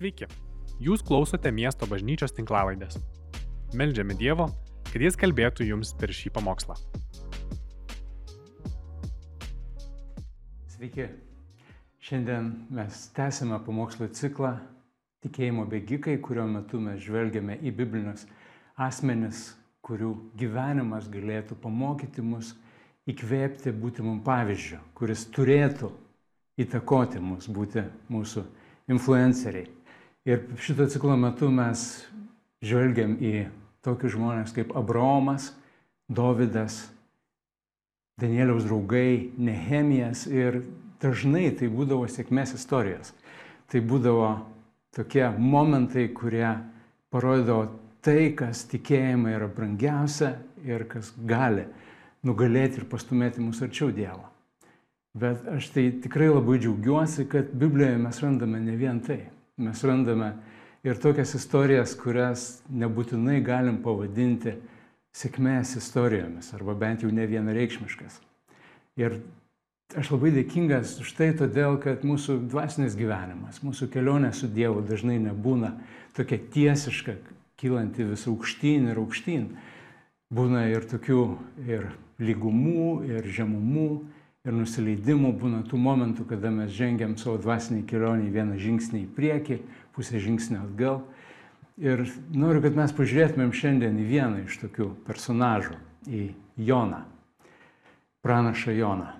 [0.00, 0.24] Sveiki,
[0.80, 2.94] jūs klausote miesto bažnyčios tinklavaidės.
[3.76, 4.46] Meldžiame Dievo,
[4.86, 6.72] kad Jis kalbėtų jums per šį pamokslą.
[10.72, 11.04] Sveiki.
[12.00, 14.54] Šiandien mes tęsime pamokslo ciklą
[15.20, 18.22] Tikėjimo bėgikai, kurio metu mes žvelgiame į biblinius
[18.80, 19.50] asmenis,
[19.84, 22.54] kurių gyvenimas galėtų pamokyti mus,
[23.04, 25.92] įkvėpti būti mums pavyzdžiu, kuris turėtų
[26.64, 28.46] įtakoti mus, būti mūsų
[28.96, 29.68] influenceriai.
[30.28, 32.04] Ir šito ciklo metu mes
[32.60, 33.48] žvelgiam į
[33.84, 35.54] tokius žmonės kaip Abraomas,
[36.10, 36.90] Dovydas,
[38.20, 40.60] Danieliaus draugai, Nehemijas ir
[41.00, 43.14] dažnai tai būdavo sėkmės istorijos.
[43.70, 44.34] Tai būdavo
[44.92, 46.50] tokie momentai, kurie
[47.14, 47.70] parodydavo
[48.04, 50.34] tai, kas tikėjimai yra brangiausia
[50.66, 51.64] ir kas gali
[52.26, 54.26] nugalėti ir pastumėti mus arčiau Dievo.
[55.16, 59.22] Bet aš tai tikrai labai džiaugiuosi, kad Biblijoje mes randame ne vien tai.
[59.60, 60.32] Mes randame
[60.86, 64.56] ir tokias istorijas, kurias nebūtinai galim pavadinti
[65.16, 68.20] sėkmės istorijomis, arba bent jau ne vienareikšmiškas.
[69.00, 69.20] Ir
[69.98, 75.16] Aš labai dėkingas už tai, todėl kad mūsų dvasinis gyvenimas, mūsų kelionė su Dievu dažnai
[75.18, 75.72] nebūna
[76.14, 77.16] tokia tiesiška,
[77.58, 79.48] kylanti vis aukštyn ir aukštyn.
[80.30, 81.24] Būna ir tokių
[81.66, 81.88] ir
[82.22, 83.88] lygumų, ir žemumų,
[84.46, 89.60] ir nusileidimų, būna tų momentų, kada mes žengiam savo dvasinį kelionį vieną žingsnį į priekį,
[89.96, 91.02] pusę žingsnį atgal.
[91.80, 95.76] Ir noriu, kad mes pažiūrėtumėm šiandien į vieną iš tokių personažų,
[96.08, 96.22] į
[96.60, 97.02] Joną,
[98.24, 99.12] pranašą Joną.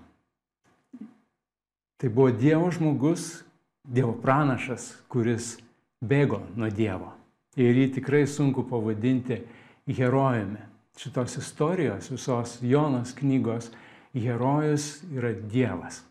[2.00, 3.42] Tai buvo Dievo žmogus,
[3.84, 5.58] Dievo pranašas, kuris
[6.00, 7.12] bėgo nuo Dievo.
[7.60, 9.40] Ir jį tikrai sunku pavadinti
[9.88, 10.64] herojumi.
[11.00, 13.70] Šitos istorijos, visos Jonos knygos
[14.14, 16.02] herojus yra Dievas,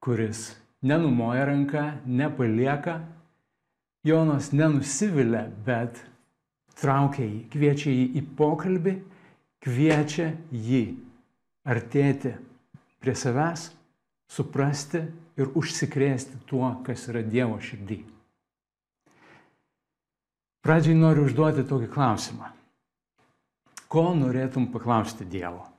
[0.00, 3.00] kuris nenumoja ranką, nepalieka,
[4.04, 5.96] Jonas nenusivilia, bet
[6.76, 8.98] traukia jį, kviečia jį į pokalbį,
[9.64, 10.82] kviečia jį
[11.64, 12.34] artėti
[13.00, 13.70] prie savęs
[14.28, 15.00] suprasti
[15.40, 18.02] ir užsikrėsti tuo, kas yra Dievo širdį.
[20.64, 22.52] Pradžiai noriu užduoti tokį klausimą.
[23.88, 25.73] Ko norėtum paklausti Dievo?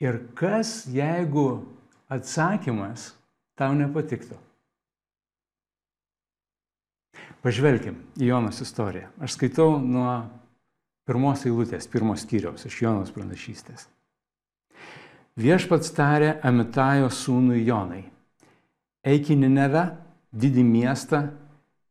[0.00, 1.60] Ir kas, jeigu
[2.08, 3.10] atsakymas
[3.58, 4.38] tau nepatiktų?
[7.44, 9.08] Pažvelkim į Jonos istoriją.
[9.20, 10.22] Aš skaitau nuo
[11.08, 13.86] pirmos eilutės, pirmos skyriaus iš Jonos pranašystės.
[15.40, 18.02] Viešpats tarė Amitajo sūnui Jonai,
[19.06, 19.86] eik į Ninevę,
[20.36, 21.22] didį miestą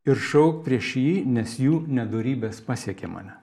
[0.06, 3.39] ir šauk prieš jį, nes jų nedorybės pasiekė mane.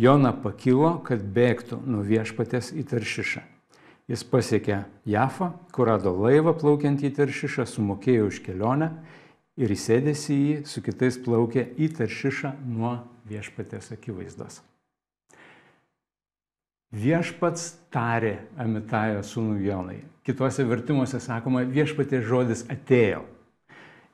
[0.00, 3.42] Jona pakilo, kad bėgtų nuo viešpatės į Taršišą.
[4.08, 8.88] Jis pasiekė Jafą, kur rado laivą plaukiant į Taršišą, sumokėjo už kelionę
[9.60, 12.94] ir įsėdęs į jį su kitais plaukė į Taršišą nuo
[13.28, 14.62] viešpatės akivaizdos.
[16.96, 19.98] Viešpats tarė Amitajo sūnų Jonai.
[20.24, 23.20] Kituose vertimuose sakoma, viešpatės žodis atėjo.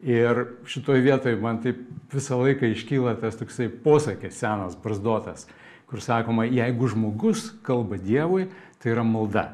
[0.02, 1.78] Ir šitoje vietoje man taip
[2.12, 5.46] visą laiką iškyla tas toksai posakis senas, brasdotas,
[5.86, 8.48] kur sakoma, jeigu žmogus kalba Dievui,
[8.82, 9.52] tai yra malda.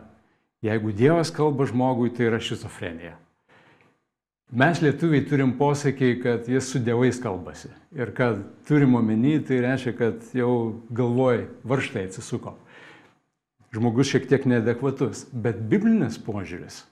[0.62, 3.18] Jeigu Dievas kalba žmogui, tai yra šizofrenija.
[4.52, 7.70] Mes lietuviai turim posakį, kad jis su dievais kalbasi.
[7.96, 12.52] Ir kad turim omeny, tai reiškia, kad jau galvoj varštai atsisuko
[13.72, 15.26] žmogus šiek tiek neadekvatus.
[15.32, 16.82] Bet biblinis požiūris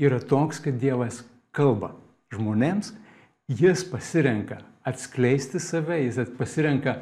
[0.00, 1.22] yra toks, kad Dievas
[1.56, 1.94] kalba
[2.34, 2.92] žmonėms,
[3.48, 6.98] jis pasirenka atskleisti save, jis pasirenka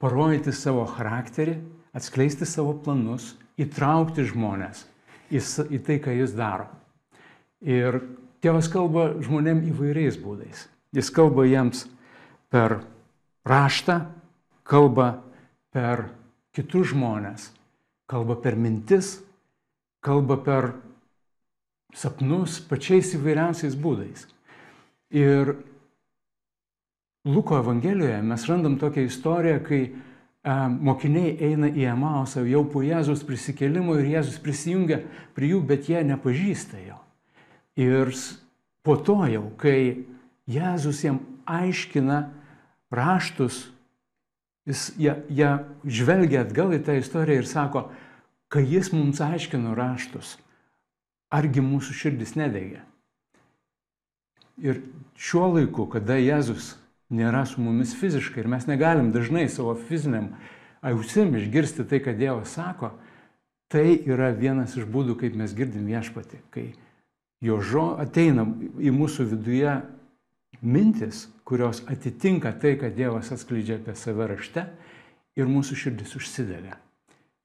[0.00, 1.58] parodyti savo charakterį,
[1.96, 4.86] atskleisti savo planus, įtraukti žmonės
[5.30, 5.42] į,
[5.76, 6.70] į tai, ką jis daro.
[7.60, 8.00] Ir
[8.40, 10.64] Dievas kalba žmonėm įvairiais būdais.
[10.96, 11.84] Jis kalba jiems
[12.48, 12.78] per
[13.44, 13.98] raštą,
[14.64, 15.10] kalba
[15.74, 16.06] per
[16.56, 17.50] kitus žmonės,
[18.08, 19.18] kalba per mintis,
[20.00, 20.70] kalba per
[21.92, 24.24] sapnus, pačiais įvairiausiais būdais.
[25.12, 25.58] Ir
[27.24, 29.80] Luko Evangelijoje mes randam tokią istoriją, kai
[30.42, 35.02] a, mokiniai eina į Emausą jau po Jėzus prisikėlimo ir Jėzus prisijungia
[35.36, 36.96] prie jų, bet jie nepažįsta jo.
[37.80, 38.14] Ir
[38.86, 40.06] po to jau, kai
[40.48, 42.22] Jėzus jam aiškina
[42.90, 43.66] raštus
[44.70, 45.48] Jis, jie, jie
[45.88, 47.86] žvelgia atgal į tą istoriją ir sako,
[48.52, 50.36] kai jis mums aiškino raštus,
[51.32, 52.82] argi mūsų širdis nedegė.
[54.60, 54.82] Ir
[55.16, 56.74] šiuo laiku, kada Jėzus
[57.10, 60.30] nėra su mumis fiziškai ir mes negalim dažnai savo fiziniam
[60.82, 62.92] ausim išgirsti tai, ką Dievas sako,
[63.70, 66.66] tai yra vienas iš būdų, kaip mes girdim viešpatį, kai
[67.44, 68.46] jo žo ateina
[68.80, 69.76] į mūsų viduje
[70.60, 74.66] mintis, kurios atitinka tai, ką Dievas atskleidžia apie save rašte
[75.38, 76.76] ir mūsų širdis užsidėlė.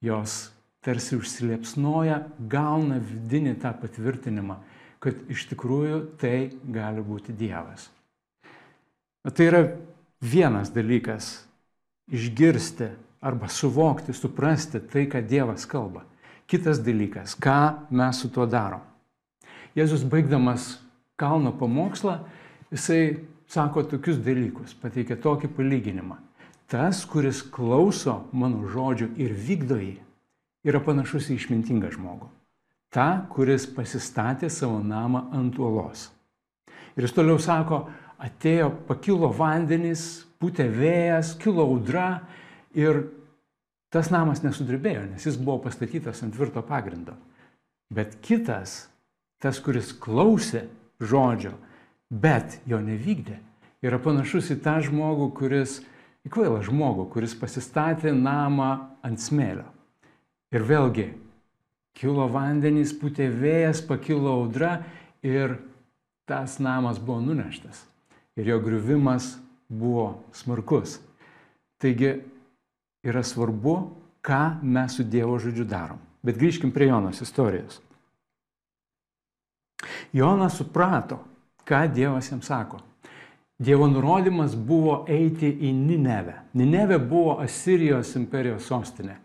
[0.04, 0.50] Jos
[0.86, 4.60] tarsi užsiliepsnoja, gauna vidinį tą patvirtinimą,
[5.02, 7.88] kad iš tikrųjų tai gali būti Dievas.
[9.34, 9.62] Tai yra
[10.20, 11.46] vienas dalykas-
[12.16, 12.88] išgirsti
[13.20, 16.04] arba suvokti, suprasti tai, ką Dievas kalba.
[16.46, 18.80] Kitas dalykas- ką mes su tuo darom.
[19.76, 20.78] Jėzus baigdamas
[21.16, 22.20] kalno pamokslą,
[22.70, 23.18] jisai
[23.48, 26.16] sako tokius dalykus, pateikia tokį palyginimą.
[26.68, 29.98] Tas, kuris klauso mano žodžių ir vykdo jį,
[30.64, 32.28] yra panašus į išmintingą žmogų.
[32.90, 36.10] Ta, kuris pasistatė savo namą ant uolos.
[36.96, 37.88] Ir jis toliau sako,
[38.22, 42.22] atėjo, pakilo vandenys, putė vėjas, kilo audra
[42.76, 43.06] ir
[43.92, 47.16] tas namas nesudrebėjo, nes jis buvo pastatytas ant tvirto pagrindo.
[47.92, 48.86] Bet kitas,
[49.40, 50.66] tas, kuris klausė
[51.00, 51.54] žodžio,
[52.10, 53.38] bet jo nevykdė,
[53.84, 55.78] yra panašus į tą žmogų, kuris,
[56.26, 58.72] į kvailą žmogų, kuris pasistatė namą
[59.06, 59.68] ant smėlio.
[60.54, 61.10] Ir vėlgi,
[61.96, 64.80] kilo vandenys, putė vėjas, pakilo audra
[65.24, 65.58] ir
[66.26, 67.84] tas namas buvo nuneštas.
[68.36, 69.36] Ir jo griuvimas
[69.68, 70.98] buvo smarkus.
[71.80, 72.12] Taigi
[73.06, 73.76] yra svarbu,
[74.22, 75.98] ką mes su Dievo žodžiu darom.
[76.22, 77.80] Bet grįžkim prie Jonos istorijos.
[80.12, 81.20] Jonas suprato,
[81.64, 82.80] ką Dievas jam sako.
[83.58, 86.34] Dievo nurodymas buvo eiti į Ninevę.
[86.58, 89.16] Ninevė buvo Asirijos imperijos sostinė.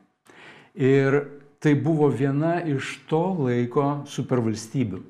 [0.76, 1.18] Ir
[1.60, 5.02] tai buvo viena iš to laiko supervalstybių,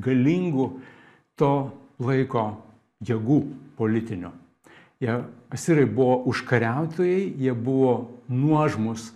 [0.00, 0.68] galingų
[1.36, 1.52] to
[2.00, 2.46] laiko
[3.02, 3.40] jėgų
[3.78, 4.30] politinių.
[5.02, 5.18] Jie,
[5.52, 9.10] asirai buvo užkariautojai, jie buvo nuožmus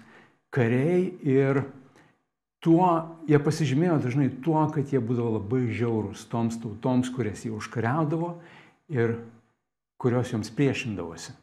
[0.50, 1.62] kariai ir
[2.64, 2.90] tuo,
[3.30, 8.34] jie pasižymėjo dažnai tuo, kad jie būdavo labai žiaurūs toms tautoms, kurias jie užkariaudavo
[8.92, 9.18] ir
[9.98, 11.34] kurios joms priešindavosi.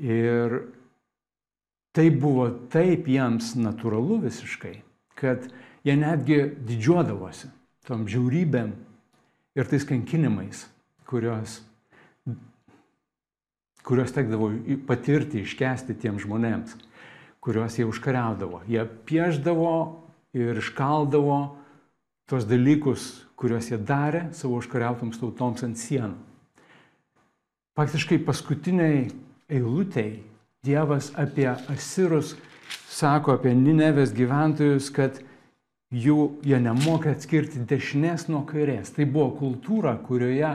[0.00, 0.60] Ir
[1.92, 4.78] tai buvo taip jiems natūralu visiškai,
[5.18, 5.50] kad
[5.84, 7.50] jie netgi didžiuodavosi
[7.88, 8.72] tom žiaurybėm
[9.58, 10.64] ir tais kankinimais,
[11.10, 11.58] kurios,
[13.86, 14.52] kurios tekdavo
[14.86, 16.76] patirti, iškesti tiem žmonėms,
[17.42, 18.62] kuriuos jie užkariaudavo.
[18.70, 19.74] Jie pieždavo
[20.36, 21.40] ir iškaldavo
[22.30, 26.14] tos dalykus, kuriuos jie darė savo užkariautoms tautoms ant sienų.
[27.78, 29.08] Faktiškai paskutiniai
[29.50, 30.20] eilutėjai
[30.60, 32.34] Dievas apie Asirus
[32.92, 35.22] sako apie Ninevės gyventojus, kad
[35.88, 38.92] jų jie nemoka atskirti dešinės nuo kairės.
[38.92, 40.50] Tai buvo kultūra, kurioje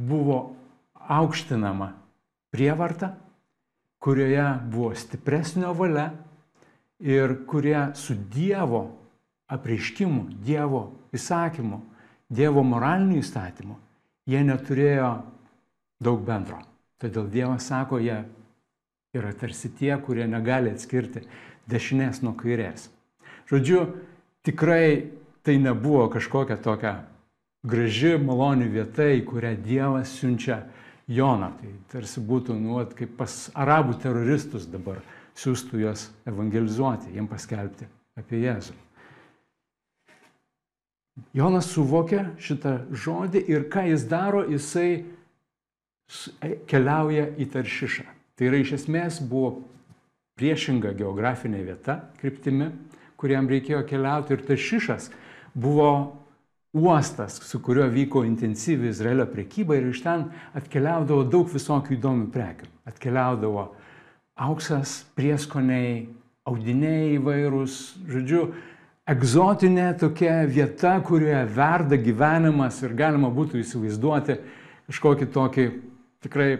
[0.00, 0.54] buvo
[0.94, 1.92] aukštinama
[2.50, 3.14] prievarta,
[4.00, 6.10] kurioje buvo stipresnio valia
[7.00, 8.86] ir kurie su Dievo
[9.50, 11.80] apreiškimu, Dievo įsakymu,
[12.30, 13.76] Dievo moraliniu įstatymu,
[14.30, 15.10] jie neturėjo
[16.00, 16.60] daug bendro.
[17.00, 18.22] Todėl Dievas sako, jie
[19.16, 21.24] yra tarsi tie, kurie negali atskirti
[21.70, 22.88] dešinės nuo kairės.
[23.50, 23.86] Žodžiu,
[24.46, 25.10] tikrai
[25.42, 27.00] tai nebuvo kažkokia tokia
[27.66, 30.62] graži, maloni vieta, į kurią Dievas siunčia
[31.10, 31.52] Joną.
[31.58, 35.00] Tai tarsi būtų, nu, kaip pas arabų teroristus dabar
[35.38, 38.76] siūstų juos evangelizuoti, jiem paskelbti apie Jėzų.
[41.36, 45.02] Jonas suvokia šitą žodį ir ką jis daro, jisai
[46.40, 48.06] e, keliauja į Taršišą.
[48.38, 49.66] Tai yra iš esmės buvo
[50.40, 52.70] priešinga geografinė vieta kryptimi,
[53.20, 55.10] kuriam reikėjo keliauti ir Taršišas
[55.52, 56.19] buvo
[56.72, 62.70] uostas, su kuriuo vyko intensyvi Izraelio priekyba ir iš ten atkeliaudavo daug visokių įdomių prekių.
[62.86, 63.66] Atkeliaudavo
[64.40, 66.08] auksas, prieskoniai,
[66.46, 67.78] audiniai įvairūs,
[68.10, 68.46] žodžiu,
[69.10, 74.38] egzotinė tokia vieta, kurioje verda gyvenimas ir galima būtų įsivaizduoti
[74.90, 75.66] kažkokį tokį
[76.22, 76.50] tikrai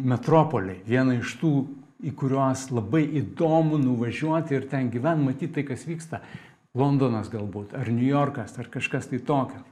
[0.00, 1.54] metropolį, vieną iš tų,
[2.00, 6.22] į kuriuos labai įdomu nuvažiuoti ir ten gyventi, matyti tai, kas vyksta.
[6.78, 9.62] Londonas galbūt, ar New Yorkas, ar kažkas tai tokio.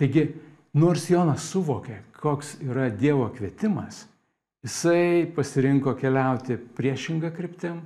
[0.00, 0.30] Taigi,
[0.72, 4.06] nors Jonas suvokė, koks yra Dievo kvietimas,
[4.64, 7.82] jisai pasirinko keliauti priešingą kryptim,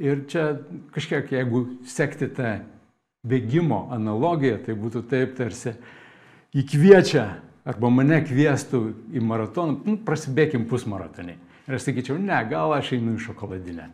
[0.00, 0.54] Ir čia
[0.94, 2.54] kažkiek, jeigu sekti tą
[3.28, 5.74] bėgimo analogiją, tai būtų taip tarsi
[6.56, 7.24] įkviečia
[7.68, 8.80] arba mane kvieštų
[9.12, 11.36] į maratoną, nu, prasibėkim pusmaratonį.
[11.68, 13.90] Ir aš sakyčiau, ne, gal aš einu į šokoladinę.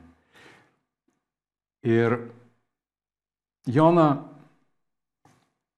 [1.91, 2.17] Ir
[3.67, 4.09] Jona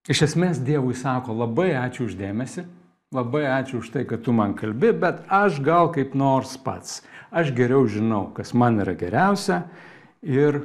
[0.08, 2.64] iš esmės Dievui sako, labai ačiū uždėmesi,
[3.14, 7.02] labai ačiū už tai, kad tu man kalbi, bet aš gal kaip nors pats.
[7.28, 9.62] Aš geriau žinau, kas man yra geriausia
[10.24, 10.62] ir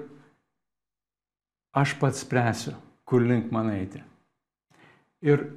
[1.76, 2.76] aš pats spręsiu,
[3.08, 4.04] kur link man eiti.
[5.24, 5.48] Ir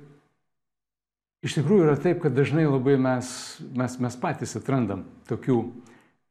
[1.47, 3.29] Iš tikrųjų yra taip, kad dažnai labai mes,
[3.77, 5.61] mes, mes patys atrandam tokių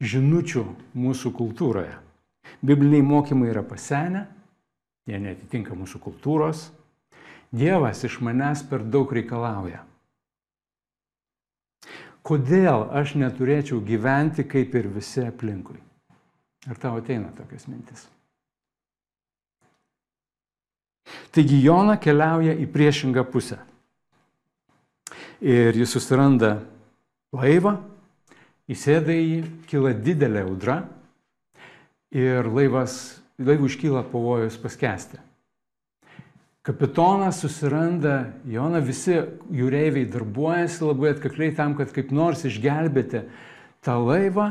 [0.03, 0.63] žinučių
[0.97, 1.93] mūsų kultūroje.
[2.65, 4.25] Bibliniai mokymai yra pasenę,
[5.09, 6.69] jie netitinka mūsų kultūros.
[7.55, 9.83] Dievas iš manęs per daug reikalauja.
[12.25, 15.77] Kodėl aš neturėčiau gyventi kaip ir visi aplinkui?
[16.65, 18.07] Ar tau ateina tokias mintis?
[21.29, 23.59] Taigi Jona keliauja į priešingą pusę.
[25.45, 26.55] Ir jis susiranda
[27.35, 27.75] laivą,
[28.71, 30.79] įsėda į jį, kyla didelė audra
[32.15, 35.19] ir laivas, laivų iškyla pavojus paskesti.
[36.65, 39.19] Kapitonas susiranda Joną, visi
[39.53, 43.21] jūreiviai darbuojasi labai atkakliai tam, kad kaip nors išgelbėti
[43.85, 44.47] tą laivą.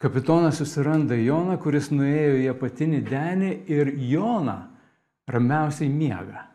[0.00, 4.56] Kapitonas susiranda Joną, kuris nuėjo į apatinį denį ir Joną
[5.28, 6.46] ramiausiai miega.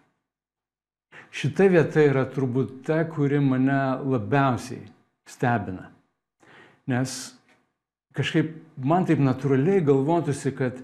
[1.34, 4.88] Šita vieta yra turbūt ta, kuri mane labiausiai
[5.30, 5.92] stebina.
[6.90, 7.34] Nes
[8.18, 10.82] kažkaip man taip natūraliai galvotųsi, kad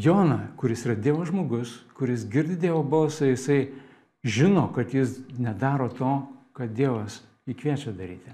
[0.00, 3.70] Jona, kuris yra Dievo žmogus, kuris girdi Dievo balsą, jisai
[4.24, 6.14] žino, kad jis nedaro to,
[6.56, 8.32] kad Dievas įkviečia daryti.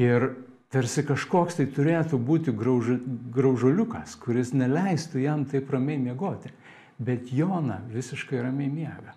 [0.00, 0.32] Ir
[0.72, 2.94] tarsi kažkoks tai turėtų būti grauž,
[3.34, 6.52] graužuliukas, kuris neleistų jam taip ramiai miegoti
[7.00, 9.14] bet Jona visiškai ramiai miega.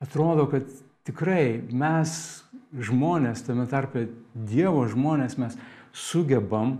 [0.00, 0.64] Atrodo, kad
[1.04, 2.12] tikrai mes
[2.72, 5.58] žmonės, tame tarpe Dievo žmonės, mes
[5.92, 6.78] sugebam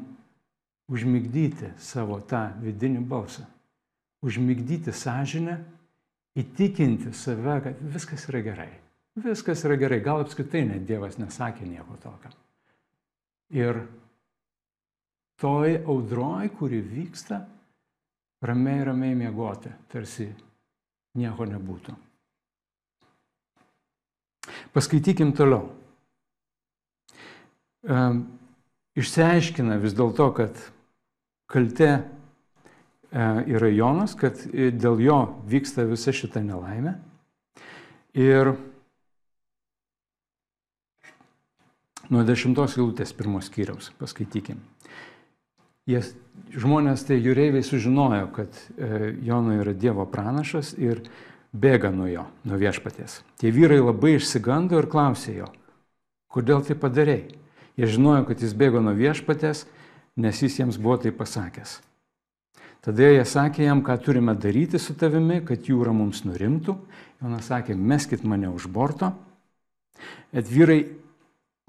[0.90, 3.44] užmigdyti savo tą vidinį balsą,
[4.26, 5.56] užmigdyti sąžinę,
[6.38, 8.70] įtikinti save, kad viskas yra gerai.
[9.20, 12.30] Viskas yra gerai, gal apskritai net Dievas nesakė nieko tokio.
[13.50, 13.80] Ir
[15.40, 17.40] toj audroj, kuri vyksta,
[18.46, 20.28] ramiai, ramiai miegoti, tarsi
[21.18, 21.96] nieko nebūtų.
[24.70, 25.66] Paskaitykim toliau.
[29.00, 30.58] Išsiaiškina vis dėlto, kad
[31.50, 32.00] kalte e,
[33.50, 36.96] yra Jonas, kad dėl jo vyksta visa šita nelaimė.
[38.18, 38.54] Ir
[42.10, 44.58] nuo dešimtos eilutės pirmos skyriaus paskaitykim.
[45.90, 46.02] Jie,
[46.54, 51.02] žmonės, tai jūreiviai sužinojo, kad e, Jono yra Dievo pranašas ir
[51.50, 53.20] bėga nuo jo, nuo viešpaties.
[53.40, 55.48] Tie vyrai labai išsigando ir klausė jo,
[56.30, 57.38] kodėl tai padarėjai.
[57.78, 59.64] Jie žinojo, kad jis bėgo nuo viešpatės,
[60.20, 61.78] nes jis jiems buvo tai pasakęs.
[62.80, 66.78] Tada jie sakė jam, ką turime daryti su tavimi, kad jūra mums nurimtų.
[67.20, 69.12] Jonas sakė, meskit mane už borto.
[70.32, 70.86] Bet vyrai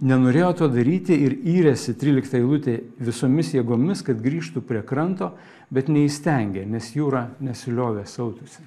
[0.02, 5.34] nenorėjo to daryti ir įrėsi 13 eilutė visomis jėgomis, kad grįžtų prie kranto,
[5.68, 8.64] bet neįstengė, nes jūra nesiliovė sautusi.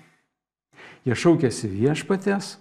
[1.08, 2.58] Jie šaukėsi viešpatės,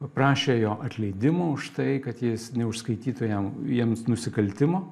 [0.00, 4.84] paprašė jo atleidimo už tai, kad jis neužskaitytų jam, jiems nusikaltimo,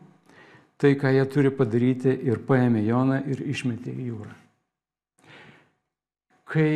[0.81, 4.35] tai, ką jie turi padaryti ir paėmė Joną ir išmetė į jūrą.
[6.54, 6.69] Kai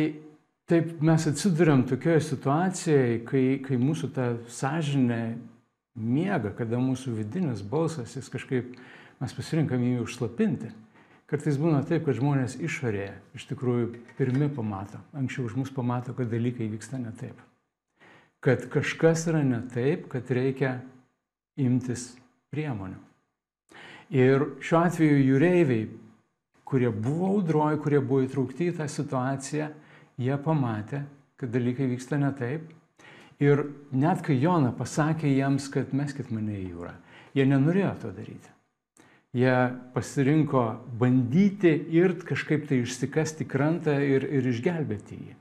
[0.69, 5.23] Taip mes atsiduriam tokioje situacijoje, kai, kai mūsų ta sąžinė
[5.97, 8.75] miega, kada mūsų vidinis balsas, jis kažkaip,
[9.17, 10.69] mes pasirinkam jį užslapinti.
[11.29, 13.89] Kartais būna taip, kad žmonės išorėje iš tikrųjų
[14.19, 17.41] pirmi pamato, anksčiau už mus pamato, kad dalykai vyksta ne taip.
[18.45, 20.75] Kad kažkas yra ne taip, kad reikia
[21.57, 22.11] imtis
[22.53, 23.08] priemonių.
[24.09, 25.85] Ir šiuo atveju jūreiviai,
[26.65, 29.69] kurie buvo audroji, kurie buvo įtraukti į tą situaciją,
[30.17, 31.03] jie pamatė,
[31.37, 32.71] kad dalykai vyksta ne taip.
[33.39, 36.95] Ir net kai Jona pasakė jiems, kad meskit mane į jūrą,
[37.37, 38.55] jie nenorėjo to daryti.
[39.37, 39.53] Jie
[39.93, 40.63] pasirinko
[40.97, 45.35] bandyti ir kažkaip tai išsikasti krantą ir, ir išgelbėti jį.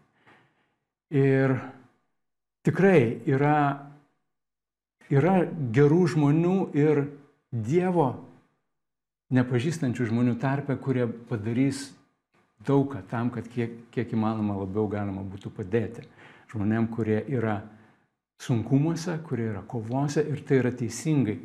[1.16, 1.56] Ir
[2.68, 3.56] tikrai yra,
[5.08, 5.38] yra
[5.72, 7.06] gerų žmonių ir
[7.48, 8.27] Dievo
[9.34, 11.88] nepažįstančių žmonių tarpe, kurie padarys
[12.64, 16.06] daugą tam, kad kiek, kiek įmanoma labiau galima būtų padėti
[16.52, 17.60] žmonėm, kurie yra
[18.40, 21.38] sunkumuose, kurie yra kovose ir tai yra teisingai.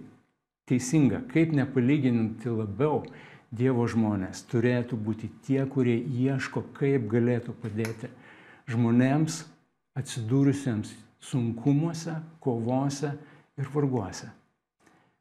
[0.69, 3.03] Teisinga, kaip nepalyginti labiau
[3.53, 8.07] Dievo žmonės turėtų būti tie, kurie ieško, kaip galėtų padėti
[8.71, 9.43] žmonėms
[9.99, 13.11] atsidūrusiems sunkumuose, kovose
[13.61, 14.31] ir varguose.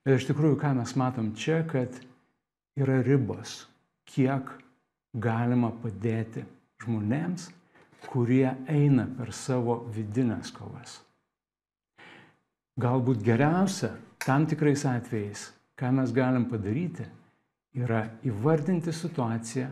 [0.09, 1.93] Ir iš tikrųjų, ką mes matom čia, kad
[2.79, 3.67] yra ribos,
[4.09, 4.49] kiek
[5.13, 6.45] galima padėti
[6.83, 7.51] žmonėms,
[8.09, 11.01] kurie eina per savo vidinės kovas.
[12.81, 13.93] Galbūt geriausia
[14.25, 17.05] tam tikrais atvejais, ką mes galim padaryti,
[17.77, 19.69] yra įvardinti situaciją,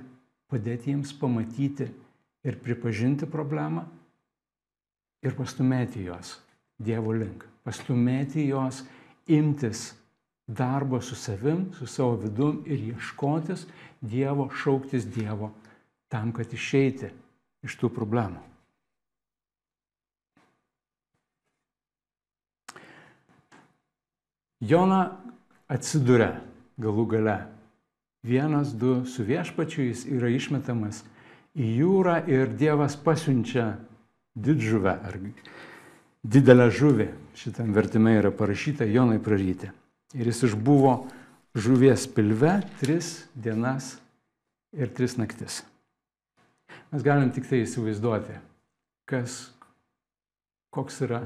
[0.51, 1.89] padėti jiems pamatyti
[2.45, 3.87] ir pripažinti problemą
[5.25, 6.39] ir pastumėti juos
[6.81, 8.79] Dievo link, pastumėti juos
[9.29, 9.91] imtis
[10.51, 13.67] darbo su savim, su savo vidum ir ieškotis
[14.01, 15.53] Dievo, šauktis Dievo
[16.09, 17.13] tam, kad išeiti
[17.63, 18.41] iš tų problemų.
[24.61, 25.01] Jona
[25.71, 26.35] atsiduria
[26.81, 27.39] galų gale.
[28.27, 31.05] Vienas, du su viešpačiu jis yra išmetamas
[31.57, 33.79] į jūrą ir Dievas pasiunčia
[34.37, 35.17] didžuvę ar
[36.23, 37.09] didelę žuvį.
[37.41, 39.71] Šitam vertime yra parašyta Jonai praryti.
[40.15, 40.95] Ir jis išbuvo
[41.55, 43.97] žuvies pilve tris dienas
[44.75, 45.63] ir tris naktis.
[46.91, 48.35] Mes galim tik tai įsivaizduoti,
[49.07, 49.53] kas,
[50.75, 51.21] koks yra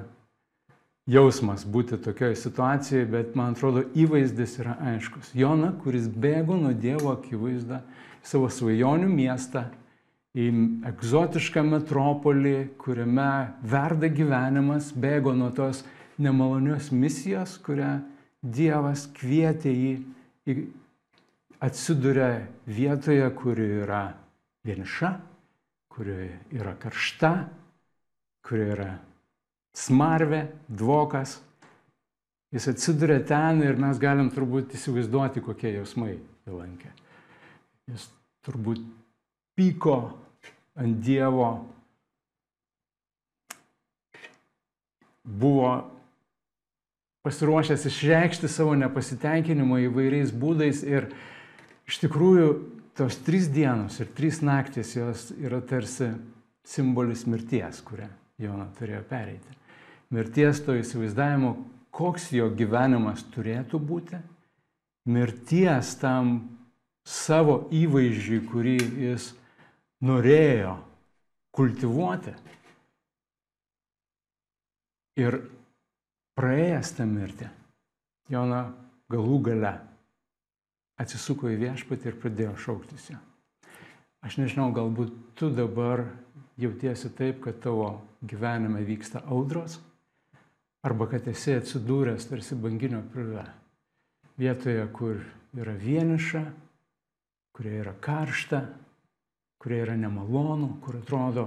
[1.08, 5.32] jausmas būti tokioje situacijoje, bet man atrodo įvaizdis yra aiškus.
[5.36, 7.82] Jona, kuris bėgo nuo Dievo akivaizdą
[8.24, 9.66] į savo svajonių miestą,
[10.34, 10.48] į
[10.90, 15.84] egzotišką metropolį, kuriame verda gyvenimas, bėgo nuo tos
[16.18, 18.00] nemalonios misijos, kurią
[18.44, 20.54] Dievas kvietė jį,
[21.64, 24.04] atsiduria vietoje, kuri yra
[24.68, 25.10] vieniša,
[25.88, 27.32] kuri yra karšta,
[28.44, 28.90] kuri yra
[29.74, 31.38] smarvė, dvokas.
[32.54, 36.92] Jis atsiduria ten ir mes galim turbūt įsivaizduoti, kokie jausmai jį lankė.
[37.90, 38.06] Jis
[38.44, 38.84] turbūt
[39.56, 39.96] pyko
[40.78, 41.48] ant Dievo,
[45.24, 45.72] buvo
[47.24, 51.08] pasiruošęs išreikšti savo nepasitenkinimą įvairiais būdais ir
[51.88, 52.48] iš tikrųjų
[52.98, 56.12] tos trys dienos ir trys naktis jos yra tarsi
[56.64, 58.08] simbolis mirties, kurią
[58.40, 59.60] Jona turėjo pereiti
[60.14, 61.54] mirties to įsivaizdavimo,
[61.94, 64.18] koks jo gyvenimas turėtų būti,
[65.10, 66.36] mirties tam
[67.06, 68.76] savo įvaizdžiui, kurį
[69.08, 69.32] jis
[70.04, 70.76] norėjo
[71.54, 72.34] kultivuoti.
[75.20, 75.38] Ir
[76.38, 77.48] praėjęs tą mirtį,
[78.32, 78.64] Jona
[79.12, 79.74] galų gale
[81.00, 83.18] atsisuko į viešpatį ir pradėjo šauktis ją.
[84.24, 86.06] Aš nežinau, galbūt tu dabar
[86.60, 87.90] jautiesi taip, kad tavo
[88.24, 89.76] gyvenime vyksta audros,
[90.84, 93.44] arba kad esi atsidūręs tarsi banginio prive.
[94.40, 95.20] Vietoje, kur
[95.54, 96.42] yra vieniša,
[97.54, 98.64] kurie yra karšta,
[99.62, 101.46] kurie yra nemalonu, kur atrodo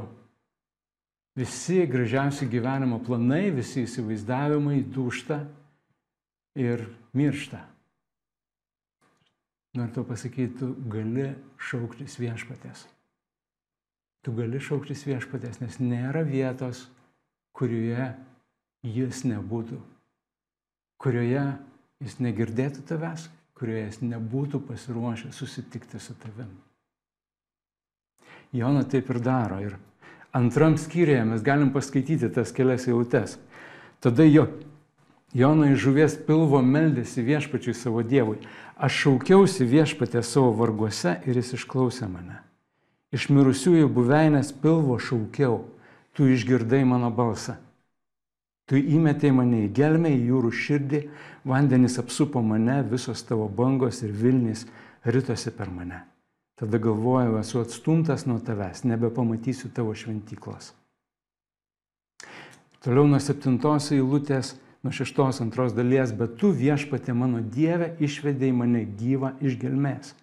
[1.38, 5.44] visi gražiausi gyvenimo planai, visi įsivaizdavimai dūšta
[6.58, 7.62] ir miršta.
[9.78, 11.30] Noriu to pasakyti, tu gali
[11.62, 12.88] šauktis viešpatės.
[14.26, 16.88] Tu gali šauktis viešpatės, nes nėra vietos,
[17.54, 18.10] kurioje
[18.82, 19.78] jis nebūtų,
[21.02, 21.46] kurioje
[22.02, 26.50] jis negirdėtų tavęs, kurioje jis nebūtų pasiruošęs susitikti su tavim.
[28.58, 29.60] Jona taip ir daro.
[29.62, 29.78] Ir
[30.32, 33.38] antram skyriuje mes galim paskaityti tas kelias eilutes.
[34.00, 34.48] Tada jo,
[35.34, 38.40] Jona iš žuvies pilvo meldėsi viešpačiui savo Dievui.
[38.80, 42.40] Aš šaukiausi viešpatė savo varguose ir jis išklausė mane.
[43.12, 45.66] Iš mirusiųjų buveinės pilvo šaukiau,
[46.16, 47.58] tu išgirdai mano balsą.
[48.68, 51.02] Tu įmetei mane į gelmę, į jūrų širdį,
[51.48, 54.66] vandenys apsupo mane, visos tavo bangos ir Vilnys
[55.08, 56.02] ritosi per mane.
[56.58, 60.72] Tada galvojau, esu atstumtas nuo tavęs, nebepamatysiu tavo šventyklos.
[62.82, 68.82] Toliau nuo septintos eilutės, nuo šeštos antros dalies, bet tu viešpatė mano Dieve išvedėjai mane
[68.98, 70.16] gyvą iš gelmės.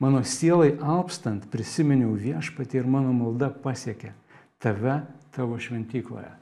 [0.00, 4.14] Mano sielai alpstant prisiminiau viešpatį ir mano malda pasiekė
[4.60, 5.02] tave
[5.36, 6.32] tavo šventykloje.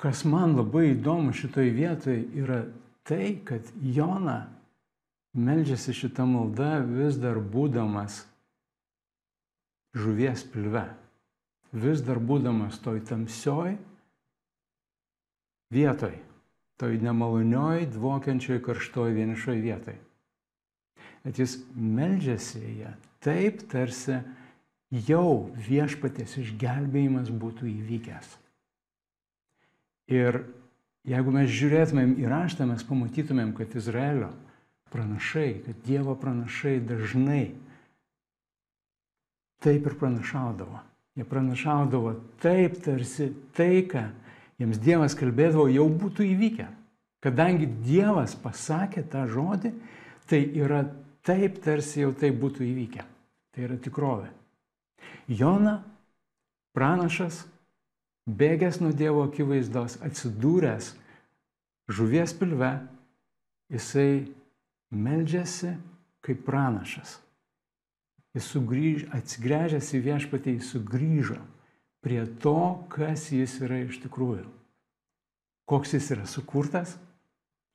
[0.00, 2.64] Kas man labai įdomu šitoje vietoje yra
[3.04, 4.55] tai, kad Jona
[5.36, 8.24] meldžiasi šitą maldą vis dar būdamas
[9.96, 10.86] žuvies pilve,
[11.72, 13.76] vis dar būdamas toj tamsioj
[15.72, 16.14] vietoj,
[16.80, 19.96] toj nemalonioj, dvokiančioj, karštoj, vienišoj vietoj.
[21.26, 22.92] Bet jis meldžiasi ją
[23.24, 24.20] taip, tarsi
[25.08, 28.36] jau viešpatės išgelbėjimas būtų įvykęs.
[30.14, 30.44] Ir
[31.08, 34.30] jeigu mes žiūrėtumėm į raštą, mes pamatytumėm, kad Izraelio
[34.90, 37.54] pranašai, kad Dievo pranašai dažnai
[39.64, 40.80] taip ir pranašaudavo.
[41.16, 44.04] Jie pranašaudavo taip, tarsi tai, ką
[44.60, 46.68] jiems Dievas kalbėdavo, jau būtų įvykę.
[47.24, 49.72] Kadangi Dievas pasakė tą žodį,
[50.28, 50.84] tai yra
[51.26, 53.04] taip, tarsi jau tai būtų įvykę.
[53.56, 54.28] Tai yra tikrovė.
[55.26, 55.80] Jona,
[56.76, 57.46] pranašas,
[58.28, 60.92] bėgęs nuo Dievo akivaizdos, atsidūręs
[61.88, 62.72] žuvies pilve,
[63.72, 64.26] jisai
[64.90, 65.74] meldžiasi
[66.24, 67.18] kaip pranašas.
[68.36, 71.38] Jis sugrįž, atsigręžęs į viešpatį, jis sugrįžo
[72.04, 74.44] prie to, kas jis yra iš tikrųjų.
[75.66, 76.94] Koks jis yra sukurtas,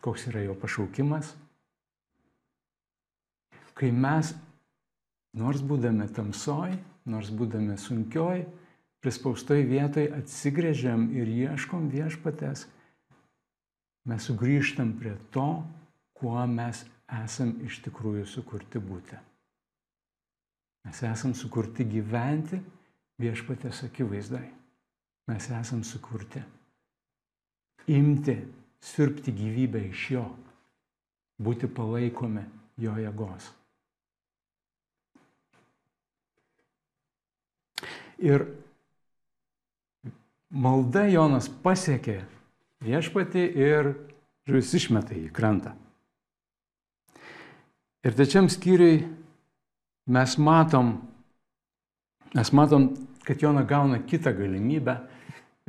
[0.05, 1.33] koks yra jo pašaukimas.
[3.75, 4.35] Kai mes,
[5.35, 6.77] nors būdami tamsoj,
[7.09, 8.45] nors būdami sunkioj,
[9.01, 12.67] prispaustoj vietoj atsigrėžiam ir ieškom viešpatės,
[14.05, 15.49] mes sugrįžtam prie to,
[16.21, 16.85] kuo mes
[17.19, 19.17] esam iš tikrųjų sukurti būti.
[20.87, 22.57] Mes esam sukurti gyventi
[23.21, 24.47] viešpatės akivaizdai.
[25.29, 26.41] Mes esam sukurti
[27.91, 28.35] imti,
[28.81, 30.23] sirpti gyvybę iš jo,
[31.41, 32.43] būti palaikomi
[32.81, 33.51] jo jėgos.
[38.21, 38.45] Ir
[40.53, 42.19] malda Jonas pasiekė
[42.85, 43.93] viešpatį ir
[44.49, 45.73] žuvis išmeta į krantą.
[48.01, 49.03] Ir trečiam skyriui
[50.09, 50.95] mes matom,
[52.33, 52.87] mes matom,
[53.21, 54.95] kad Jona gauna kitą galimybę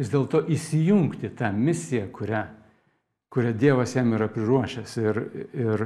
[0.01, 2.47] vis dėlto įsijungti tą misiją, kurią,
[3.29, 4.97] kurią Dievas jam yra priruošęs.
[5.05, 5.21] Ir,
[5.53, 5.85] ir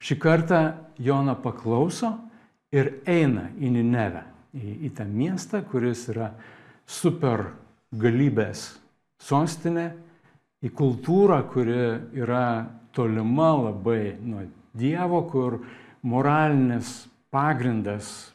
[0.00, 0.62] šį kartą
[1.04, 2.14] Jona paklauso
[2.72, 4.24] ir eina į Ninevę,
[4.56, 6.32] į, į tą miestą, kuris yra
[6.88, 7.50] super
[7.92, 8.70] galybės
[9.20, 9.90] sostinė,
[10.64, 11.82] į kultūrą, kuri
[12.16, 12.46] yra
[12.96, 14.46] tolima labai nuo
[14.76, 15.58] Dievo, kur
[16.02, 18.32] moralinis pagrindas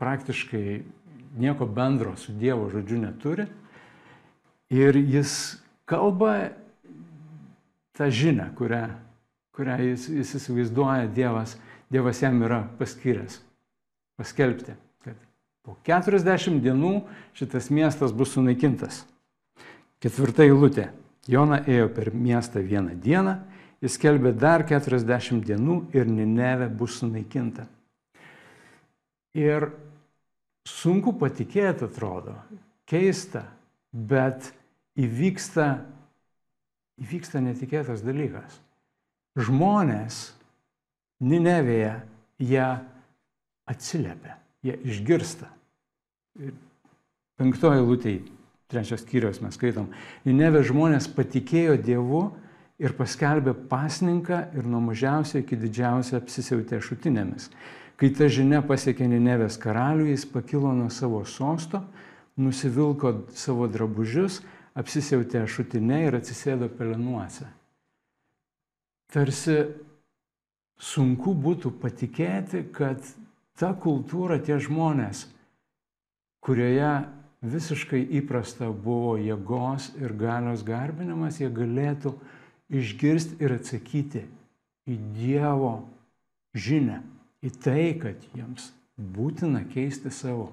[0.00, 0.82] praktiškai
[1.38, 3.46] nieko bendro su Dievo žodžiu neturi.
[4.70, 6.50] Ir jis kalba
[7.98, 8.84] tą žinią, kurią,
[9.56, 11.56] kurią jis, jis įsivaizduoja Dievas,
[11.90, 13.40] Dievas jam yra paskyręs
[14.20, 15.16] paskelbti, kad
[15.66, 17.00] po 40 dienų
[17.34, 19.02] šitas miestas bus sunaikintas.
[20.00, 20.90] Ketvirta eilutė.
[21.28, 23.36] Jona ėjo per miestą vieną dieną
[23.80, 27.64] Jis kelbė dar 40 dienų ir Nineve bus sunaikinta.
[29.36, 29.70] Ir
[30.68, 32.34] sunku patikėti atrodo,
[32.90, 33.46] keista,
[33.92, 34.50] bet
[35.00, 35.70] įvyksta,
[37.00, 38.58] įvyksta netikėtas dalykas.
[39.38, 40.34] Žmonės
[41.20, 41.94] Ninevėje
[42.48, 42.68] ją
[43.68, 45.50] atsiliepia, jie išgirsta.
[46.40, 46.54] Ir
[47.40, 48.22] penktoji lūtėje,
[48.72, 49.90] trečios skyrios mes skaitom,
[50.24, 52.22] Ninevė žmonės patikėjo Dievu,
[52.80, 57.50] ir paskelbė pasninką ir nuo mažiausio iki didžiausio apsisiautė šutinėmis.
[58.00, 61.82] Kai ta žinia pasiekė Ninevės karalių, jis pakilo nuo savo sosto,
[62.40, 64.40] nusivilko savo drabužius,
[64.72, 67.44] apsisiautė šutinė ir atsisėdo pelenuose.
[69.12, 69.58] Tarsi
[70.80, 73.04] sunku būtų patikėti, kad
[73.60, 75.26] ta kultūra, tie žmonės,
[76.40, 76.92] kurioje
[77.44, 82.14] visiškai įprasta buvo jėgos ir galios garbinimas, jie galėtų
[82.70, 84.24] išgirsti ir atsakyti
[84.90, 85.74] į Dievo
[86.54, 87.00] žinę,
[87.44, 90.50] į tai, kad jiems būtina keisti savo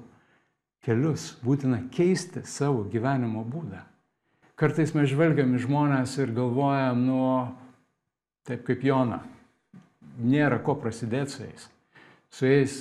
[0.86, 3.84] kelius, būtina keisti savo gyvenimo būdą.
[4.58, 7.23] Kartais mes žvelgiam į žmonės ir galvojam, nu,
[8.47, 9.19] taip kaip Jona,
[10.17, 11.67] nėra ko prasidėti su jais.
[12.34, 12.77] Su jais,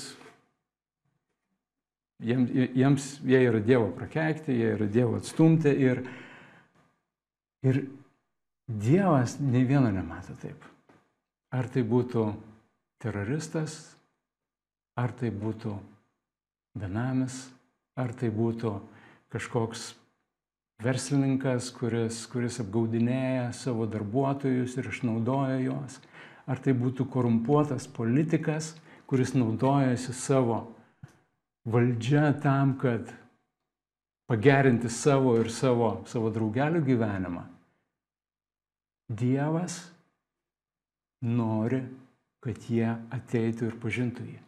[2.25, 6.01] jiems, jiems jie yra Dievo prakeikti, jie yra Dievo atstumti ir,
[7.67, 7.83] ir
[8.67, 10.65] Dievas nei vieno nemato taip.
[11.55, 12.25] Ar tai būtų
[12.99, 13.95] teroristas,
[14.99, 15.77] ar tai būtų
[16.75, 17.45] benamis,
[17.95, 18.75] ar tai būtų
[19.31, 19.93] kažkoks
[20.83, 26.01] verslininkas, kuris, kuris apgaudinėja savo darbuotojus ir išnaudoja juos,
[26.51, 28.75] ar tai būtų korumpuotas politikas,
[29.07, 30.65] kuris naudojasi savo
[31.71, 33.15] valdžia tam, kad
[34.27, 37.53] pagerinti savo ir savo, savo draugelių gyvenimą
[39.09, 39.79] Dievas
[41.23, 41.81] nori,
[42.43, 44.41] kad jie ateitų ir pažintų jį.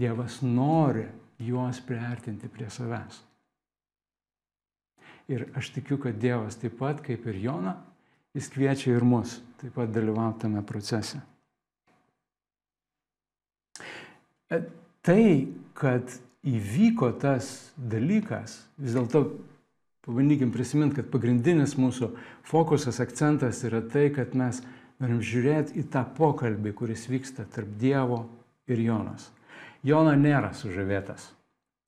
[0.00, 1.06] Dievas nori
[1.40, 3.20] juos priartinti prie savęs.
[5.30, 7.76] Ir aš tikiu, kad Dievas taip pat kaip ir Jona,
[8.34, 11.20] jis kviečia ir mus taip pat dalyvauti tame procese.
[14.50, 14.58] E,
[15.04, 15.24] tai,
[15.76, 16.16] kad
[16.46, 19.26] įvyko tas dalykas, vis dėlto
[20.06, 22.14] Pabandykim prisiminti, kad pagrindinis mūsų
[22.48, 24.62] fokusas, akcentas yra tai, kad mes
[25.00, 28.22] norim žiūrėti į tą pokalbį, kuris vyksta tarp Dievo
[28.70, 29.28] ir Jonas.
[29.84, 31.30] Jona nėra sužavėtas.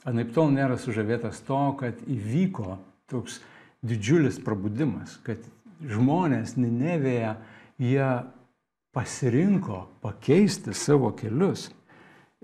[0.09, 2.77] Anaip tol nėra sužavėtas to, kad įvyko
[3.09, 3.39] toks
[3.87, 5.41] didžiulis prabudimas, kad
[5.81, 7.35] žmonės Ninevėje
[7.83, 8.09] jie
[8.93, 11.71] pasirinko pakeisti savo kelius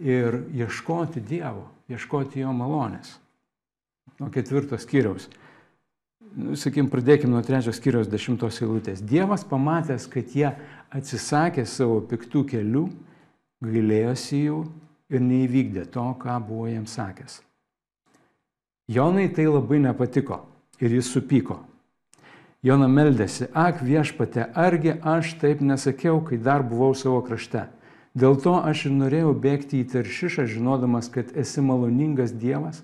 [0.01, 3.19] ir ieškoti Dievo, ieškoti Jo malonės.
[4.19, 5.29] Nuo ketvirtos skyriaus
[6.37, 9.03] nu, sakykim, pradėkime nuo trečios skyrios dešimtos eilutės.
[9.05, 10.53] Dievas pamatęs, kad jie
[10.95, 12.85] atsisakė savo piktų kelių,
[13.65, 14.59] gailėjosi jų
[15.13, 17.41] ir neįvykdė to, ką buvo jiems sakęs.
[18.89, 20.43] Jonai tai labai nepatiko
[20.81, 21.63] ir jis supyko.
[22.65, 27.69] Jona meldėsi, ak viešpate, argi aš taip nesakiau, kai dar buvau savo krašte.
[28.19, 32.81] Dėl to aš ir norėjau bėgti į Taršišą, žinodamas, kad esi maloningas Dievas,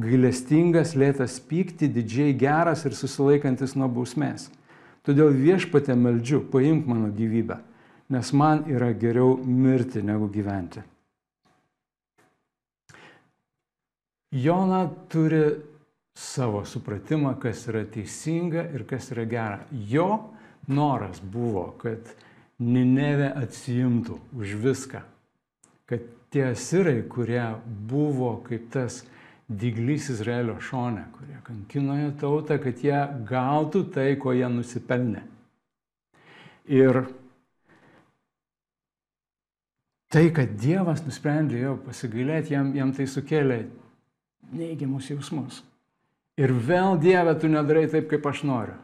[0.00, 4.48] gailestingas, lėtas pykti, didžiai geras ir susilaikantis nuo bausmės.
[5.06, 7.58] Todėl viešpate meldžiu, paimk mano gyvybę,
[8.12, 10.82] nes man yra geriau mirti negu gyventi.
[14.30, 15.56] Jona turi
[16.14, 19.64] savo supratimą, kas yra teisinga ir kas yra gera.
[19.72, 20.30] Jo
[20.70, 22.12] noras buvo, kad
[22.60, 25.00] Nineve atsijimtų už viską,
[25.88, 27.42] kad tie asirai, kurie
[27.88, 29.00] buvo kaip tas
[29.50, 35.24] dyglys Izraelio šone, kurie kankinojo tautą, kad jie gautų tai, ko jie nusipelnė.
[36.70, 37.00] Ir
[40.10, 43.64] tai, kad Dievas nusprendė jo pasigailėti, jam, jam tai sukėlė
[44.54, 45.64] neigiamus jausmus.
[46.38, 48.78] Ir vėl Dieve, tu nedarai taip, kaip aš noriu.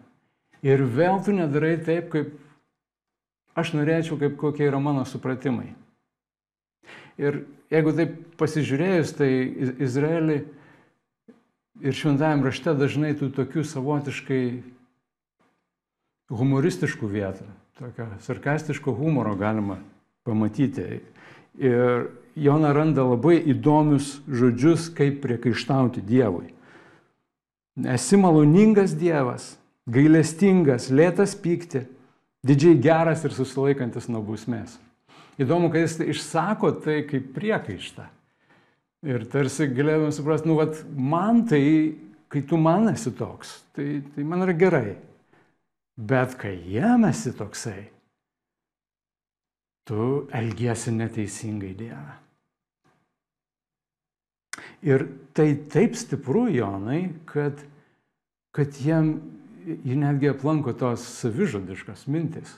[0.66, 2.34] Ir vėl tu nedarai taip, kaip
[3.56, 5.70] aš norėčiau, kaip kokie yra mano supratimai.
[7.22, 9.30] Ir jeigu taip pasižiūrėjus, tai
[9.86, 10.40] Izraelį
[11.80, 14.42] ir šventajame rašte dažnai tų tokių savotiškai
[16.32, 17.46] humoristiškų vietų,
[17.78, 19.78] tokio sarkastiško humoro galima
[20.26, 21.00] pamatyti.
[21.56, 26.50] Ir Jona randa labai įdomius žodžius, kaip priekaištauti Dievui.
[27.76, 29.54] Esi maloningas Dievas,
[29.88, 31.86] gailestingas, lėtas pykti,
[32.46, 34.76] didžiai geras ir susilaikantis nuo bausmės.
[35.40, 38.06] Įdomu, kad jis išsako tai kaip priekaištą.
[39.06, 41.62] Ir tarsi galėtume suprasti, nu, vat, man tai,
[42.32, 44.96] kai tu man esi toks, tai, tai man yra gerai.
[45.96, 47.86] Bet kai jam esi toksai,
[49.86, 52.16] tu elgiesi neteisingai Dievą.
[54.86, 57.62] Ir tai taip stipru, Jonai, kad,
[58.54, 59.14] kad jam
[59.66, 62.52] jį netgi aplanko tos savižudiškos mintis.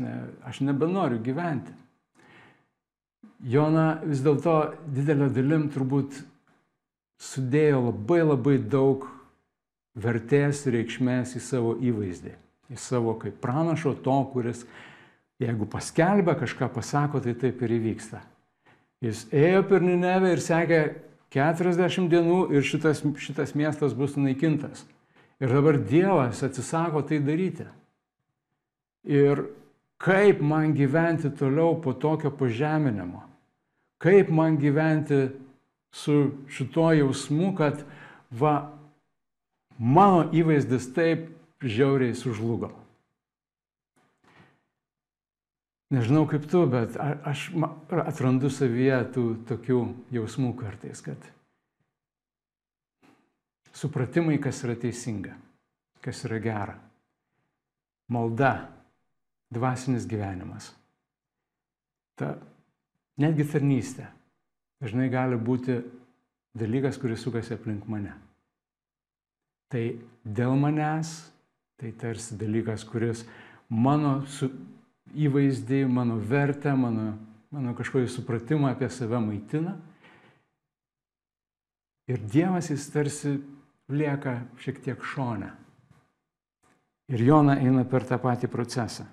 [0.00, 0.14] Ne,
[0.48, 1.74] aš nebenoriu gyventi.
[3.38, 6.16] Jona vis dėlto didelio dalim turbūt
[7.22, 9.06] sudėjo labai labai daug
[9.98, 12.34] vertės ir reikšmės į savo įvaizdį,
[12.74, 14.64] į savo kaip pranašo to, kuris,
[15.42, 18.22] jeigu paskelbia kažką pasako, tai taip ir įvyksta.
[19.02, 20.80] Jis ėjo per Ninevę ir sekė
[21.34, 24.82] 40 dienų ir šitas, šitas miestas bus sunaikintas.
[25.38, 27.68] Ir dabar Dievas atsisako tai daryti.
[29.06, 29.44] Ir
[30.02, 33.27] kaip man gyventi toliau po tokio pažeminimo?
[33.98, 35.28] Kaip man gyventi
[35.92, 37.82] su šituo jausmu, kad
[38.30, 38.54] va,
[39.78, 41.30] mano įvaizdis taip
[41.62, 42.70] žiauriai sužlugo.
[45.90, 47.48] Nežinau kaip tu, bet aš
[48.04, 49.78] atrandu savyje tų tokių
[50.12, 51.22] jausmų kartais, kad
[53.72, 55.32] supratimai, kas yra teisinga,
[56.04, 56.76] kas yra gera.
[58.12, 58.52] Malda,
[59.52, 60.70] dvasinis gyvenimas.
[62.20, 62.34] Ta
[63.18, 64.06] netgi tarnystė
[64.82, 65.80] dažnai gali būti
[66.58, 68.14] dalykas, kuris sukasi aplink mane.
[69.68, 69.82] Tai
[70.24, 71.12] dėl manęs,
[71.78, 73.24] tai tarsi dalykas, kuris
[73.68, 74.48] mano su,
[75.18, 77.12] įvaizdį, mano vertę, mano,
[77.52, 79.76] mano kažkokį supratimą apie save maitina.
[82.08, 83.34] Ir Dievas jis tarsi
[83.92, 85.50] lieka šiek tiek šone.
[87.12, 89.04] Ir Jona eina per tą patį procesą.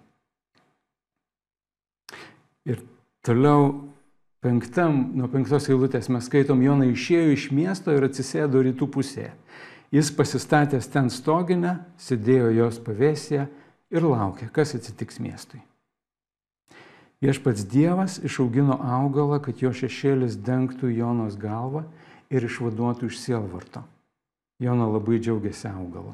[2.66, 2.80] Ir
[3.24, 3.95] toliau
[4.46, 9.32] penktam, nuo penktos eilutės mes skaitom, Jona išėjo iš miesto ir atsisėdo rytų pusėje.
[9.94, 13.46] Jis pasistatęs ten stoginę, sėdėjo jos pavėsėje
[13.96, 15.62] ir laukė, kas atsitiks miestui.
[17.24, 21.86] Viešpats Dievas išaugino augalą, kad jo šešėlis dengtų Jonos galvą
[22.30, 23.82] ir išvaduotų iš sielvarto.
[24.62, 26.14] Jona labai džiaugiasi augalu.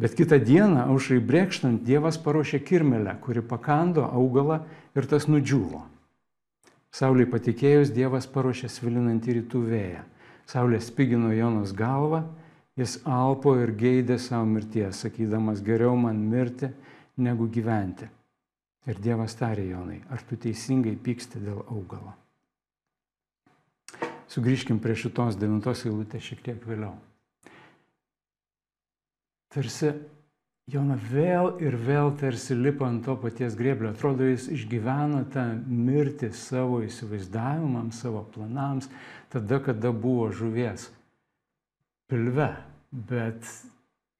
[0.00, 4.62] Bet kitą dieną, aušrai brėkštant, Dievas paruošė kirmelę, kuri pakando augalą
[4.96, 5.84] ir tas nudžiūvo.
[6.90, 10.04] Saulė patikėjus, Dievas paruošė svilinantį rytų vėją.
[10.50, 12.24] Saulė spigino Jonos galvą,
[12.78, 16.72] jis alpo ir geidė savo mirties, sakydamas, geriau man mirti,
[17.20, 18.08] negu gyventi.
[18.90, 22.16] Ir Dievas tarė Jonai, ar tu teisingai pyksti dėl augalo?
[24.30, 26.96] Sugrįžkim prie šitos devintos eilutės šiek tiek vėliau
[29.50, 29.92] tarsi
[30.70, 33.90] Jona vėl ir vėl tarsi lipa ant to paties grėblio.
[33.90, 38.90] Atrodo, jis išgyveno tą mirtį savo įsivaizdavimams, savo planams,
[39.32, 40.88] tada, kada buvo žuvies
[42.10, 42.52] pilve.
[42.90, 43.46] Bet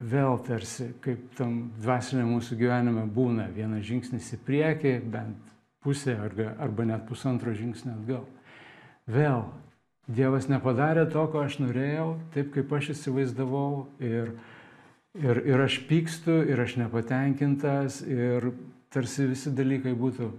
[0.00, 6.86] vėl tarsi, kaip tam dvasiniam mūsų gyvenime būna, vienas žingsnis į priekį, bent pusė arba
[6.88, 8.28] net pusantro žingsnio atgal.
[9.10, 9.46] Vėl
[10.10, 14.32] Dievas nepadarė to, ko aš norėjau, taip kaip aš įsivaizdavau ir,
[15.18, 18.52] ir, ir aš pykstu, ir aš nepatenkintas, ir
[18.92, 20.30] tarsi visi dalykai būtų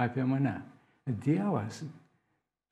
[0.00, 0.56] apie mane.
[1.04, 1.82] Dievas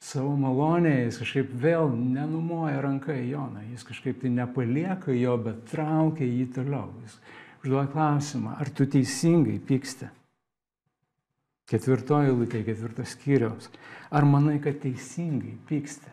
[0.03, 5.63] savo malonėje jis kažkaip vėl nenumoja ranką į Joną, jis kažkaip tai nepalieka jo, bet
[5.71, 6.89] traukia jį toliau.
[7.05, 7.21] Jis
[7.63, 10.09] užduoda klausimą, ar tu teisingai pyksti?
[11.71, 13.71] Ketvirtoji lūtė, ketvirtas skyriaus.
[14.13, 16.11] Ar manai, kad teisingai pyksti?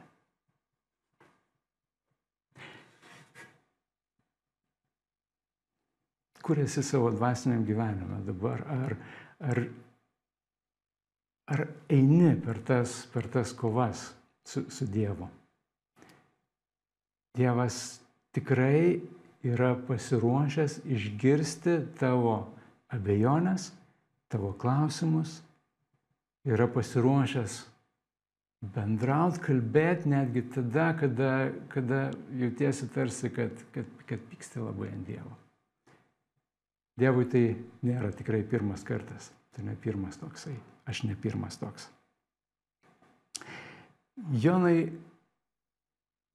[6.41, 8.63] Kur esi savo dvasiniam gyvenime dabar?
[8.67, 8.95] Ar,
[9.39, 9.63] ar,
[11.56, 14.10] ar eini per tas, per tas kovas
[14.45, 15.28] su, su Dievu?
[17.38, 17.99] Dievas
[18.36, 18.99] tikrai
[19.45, 22.49] yra pasiruošęs išgirsti tavo
[22.91, 23.69] abejonės,
[24.32, 25.39] tavo klausimus,
[26.47, 27.60] yra pasiruošęs
[28.75, 31.34] bendrauti, kalbėti netgi tada, kada,
[31.71, 32.02] kada
[32.41, 35.38] jautiesi tarsi, kad, kad, kad pyksti labai ant Dievo.
[36.99, 37.43] Dievui tai
[37.85, 40.55] nėra tikrai pirmas kartas, tai ne pirmas toksai,
[40.89, 41.88] aš ne pirmas toks.
[44.43, 44.91] Jonai,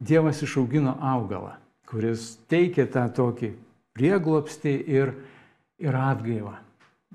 [0.04, 1.54] Dievas išaugino augalą,
[1.88, 3.52] kuris teikia tą tokį
[3.94, 5.12] prieglopstį ir,
[5.80, 6.56] ir atgaivą.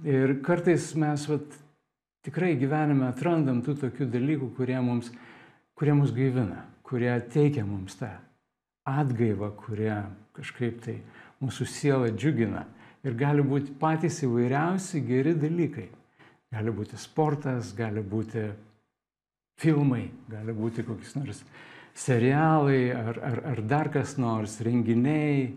[0.08, 1.58] Ir kartais mes vat,
[2.26, 5.12] tikrai gyvenime atrandam tų tokių dalykų, kurie mums,
[5.78, 8.14] kurie mus gaivina, kurie teikia mums tą
[8.88, 9.94] atgaivą, kurie
[10.38, 11.00] kažkaip tai
[11.44, 12.64] mūsų sielą džiugina.
[13.08, 15.88] Ir gali būti patys įvairiausi geri dalykai.
[16.52, 18.50] Gali būti sportas, gali būti
[19.62, 21.44] filmai, gali būti kokius nors
[22.00, 25.52] serialai ar, ar, ar dar kas nors, renginiai,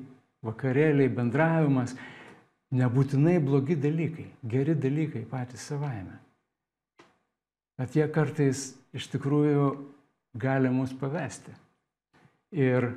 [0.44, 1.96] vakarėliai, bendravimas.
[2.72, 6.14] Nebūtinai blogi dalykai, geri dalykai patys savaime.
[7.76, 9.66] Bet jie kartais iš tikrųjų
[10.40, 11.52] gali mus pavesti.
[12.56, 12.94] Ir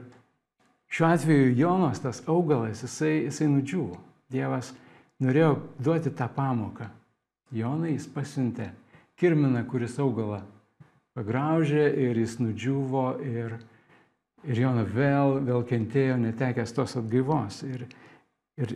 [0.91, 3.99] šiuo atveju Jonas, tas augalas, jisai, jisai nudžiuvo.
[4.31, 4.73] Dievas
[5.21, 6.89] norėjo duoti tą pamoką.
[7.55, 8.71] Jonai jis pasiuntė
[9.19, 10.41] kirminą, kuris augalą
[11.15, 13.55] pagraužė ir jis nudžiuvo ir,
[14.43, 17.61] ir Jona vėl, vėl kentėjo netekęs tos atgaivos.
[17.63, 17.85] Ir,
[18.59, 18.75] ir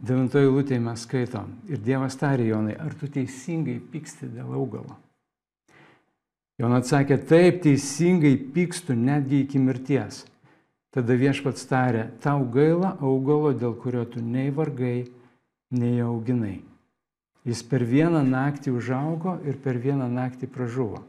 [0.00, 1.52] devintoje lūtėje mes skaitom.
[1.68, 4.96] Ir Dievas tarė Jonai, ar tu teisingai pyksti dėl augalo?
[6.58, 10.24] Jona atsakė, taip teisingai pykstu netgi iki mirties.
[10.98, 15.04] Tada viešpats tarė, tau gaila augalo, dėl kurio tu nei vargai,
[15.70, 16.56] nei auginai.
[17.46, 21.04] Jis per vieną naktį užaugo ir per vieną naktį pražuvo.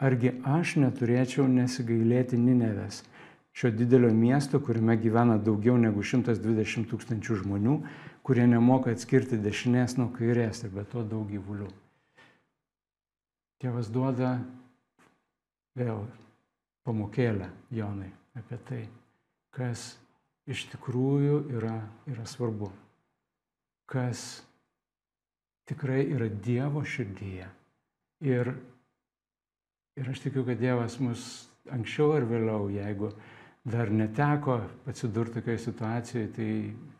[0.00, 3.02] Argi aš neturėčiau nesigailėti Ninevės,
[3.52, 7.78] šio didelio miesto, kuriame gyvena daugiau negu 120 tūkstančių žmonių,
[8.24, 11.68] kurie nemoka atskirti dešinės nuo kairės ir be to daug gyvulių.
[13.60, 14.38] Tėvas duoda
[15.76, 16.06] vėl
[16.88, 18.82] pamokėlę Jonai apie tai,
[19.56, 19.94] kas
[20.46, 21.78] iš tikrųjų yra,
[22.10, 22.70] yra svarbu,
[23.90, 24.42] kas
[25.66, 27.48] tikrai yra Dievo širdyje.
[28.26, 28.52] Ir,
[29.98, 31.24] ir aš tikiu, kad Dievas mus
[31.72, 33.10] anksčiau ar vėliau, jeigu
[33.66, 36.50] dar neteko atsidurti tokioje situacijoje, tai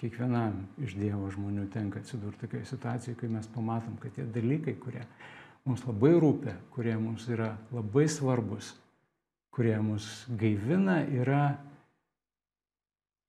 [0.00, 5.04] kiekvienam iš Dievo žmonių tenka atsidurti tokioje situacijoje, kai mes pamatom, kad tie dalykai, kurie
[5.66, 8.74] mums labai rūpia, kurie mums yra labai svarbus,
[9.56, 11.56] kurie mus gaivina, yra,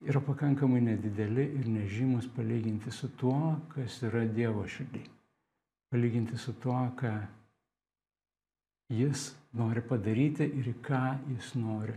[0.04, 5.06] yra pakankamai nedideli ir nežymus palyginti su tuo, kas yra Dievo širdį.
[5.88, 7.13] Palyginti su tuo, ką
[8.92, 11.96] Jis nori padaryti ir ką Jis nori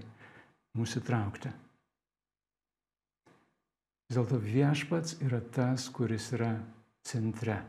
[0.79, 1.51] mūsų traukti.
[4.11, 6.53] Vis dėlto viešpats yra tas, kuris yra
[7.07, 7.61] centre.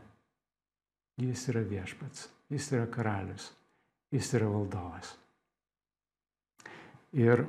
[1.22, 3.50] Jis yra viešpats, jis yra karalius,
[4.14, 5.12] jis yra valdovas.
[7.12, 7.44] Ir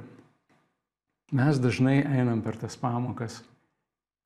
[1.32, 3.40] mes dažnai einam per tas pamokas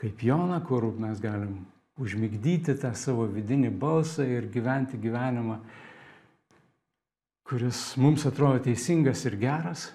[0.01, 1.65] kaip Jona, kur mes galim
[1.97, 5.59] užmigdyti tą savo vidinį balsą ir gyventi gyvenimą,
[7.47, 9.87] kuris mums atrodo teisingas ir geras.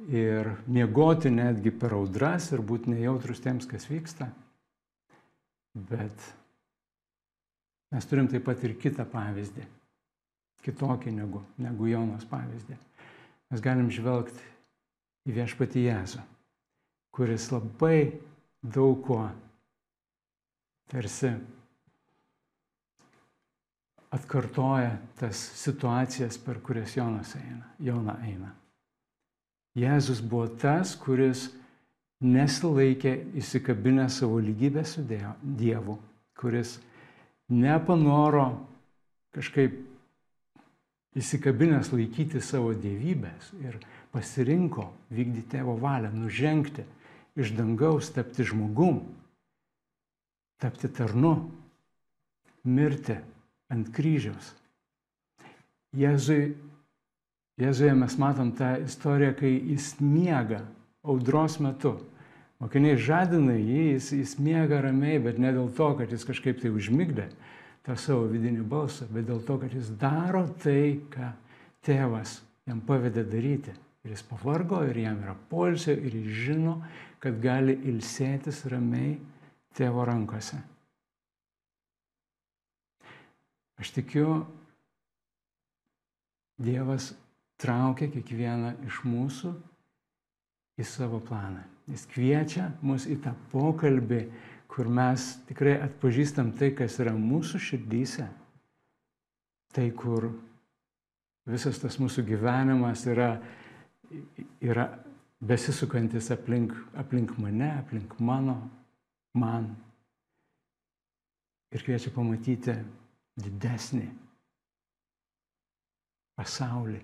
[0.00, 4.30] Ir miegoti netgi per audras ir būti nejautrus tiems, kas vyksta.
[5.76, 6.28] Bet
[7.92, 9.66] mes turim taip pat ir kitą pavyzdį,
[10.64, 12.78] kitokį negu, negu Jonos pavyzdį
[13.50, 14.42] mes galim žvelgti
[15.28, 16.22] į viešpatį Jėzų,
[17.14, 18.20] kuris labai
[18.62, 19.24] daug ko
[20.90, 21.32] tarsi
[24.10, 27.68] atkartoja tas situacijas, per kurias Jonas eina.
[27.78, 28.50] Jona eina.
[29.78, 31.46] Jėzus buvo tas, kuris
[32.20, 35.96] nesilaikė įsikabinę savo lygybę su Dievu,
[36.36, 36.78] kuris
[37.48, 38.48] nepanoro
[39.34, 39.78] kažkaip
[41.18, 43.80] įsikabinęs laikyti savo dievybės ir
[44.14, 46.84] pasirinko vykdyti tėvo valią, nužengti
[47.38, 49.02] iš dangaus, tapti žmogum,
[50.60, 51.34] tapti tarnu,
[52.64, 53.16] mirti
[53.70, 54.54] ant kryžiaus.
[55.96, 56.54] Jėzui,
[57.60, 60.62] Jėzuje mes matom tą istoriją, kai jis miega
[61.04, 61.98] audros metu.
[62.60, 66.72] Mokiniai žadina jį, jis, jis miega ramiai, bet ne dėl to, kad jis kažkaip tai
[66.72, 67.26] užmigdė
[67.86, 71.32] tą savo vidinį balsą, bet dėl to, kad jis daro tai, ką
[71.86, 73.74] tėvas jam pavedė daryti.
[74.04, 76.78] Ir jis pavargo, ir jam yra polsio, ir jis žino,
[77.20, 79.18] kad gali ilsėtis ramiai
[79.76, 80.56] tėvo rankose.
[83.80, 84.40] Aš tikiu,
[86.60, 87.14] Dievas
[87.60, 89.54] traukia kiekvieną iš mūsų
[90.80, 91.62] į savo planą.
[91.88, 94.20] Jis kviečia mus į tą pokalbį,
[94.70, 98.26] kur mes tikrai atpažįstam tai, kas yra mūsų širdyse.
[99.74, 100.28] Tai, kur
[101.50, 103.32] visas tas mūsų gyvenimas yra,
[104.62, 104.86] yra
[105.42, 108.56] besisukantis aplink, aplink mane, aplink mano,
[109.34, 109.72] man.
[111.70, 112.74] Ir kviečia pamatyti
[113.40, 114.06] didesnį
[116.38, 117.00] pasaulį,